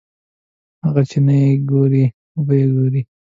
هغه 0.85 1.01
چې 1.09 1.17
نه 1.25 1.33
یې 1.43 1.51
ګورې 1.69 2.05
وبه 2.37 2.53
یې 2.61 2.67
ګورې. 2.75 3.01